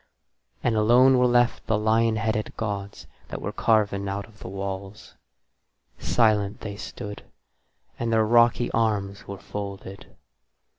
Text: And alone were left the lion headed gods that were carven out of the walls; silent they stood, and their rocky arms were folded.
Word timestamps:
And 0.63 0.75
alone 0.75 1.19
were 1.19 1.27
left 1.27 1.67
the 1.67 1.77
lion 1.77 2.15
headed 2.15 2.57
gods 2.57 3.05
that 3.27 3.39
were 3.39 3.51
carven 3.51 4.09
out 4.09 4.25
of 4.25 4.39
the 4.39 4.47
walls; 4.49 5.13
silent 5.99 6.61
they 6.61 6.75
stood, 6.75 7.21
and 7.99 8.11
their 8.11 8.25
rocky 8.25 8.71
arms 8.71 9.27
were 9.27 9.37
folded. 9.37 10.07